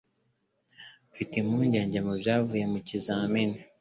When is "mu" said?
2.71-2.79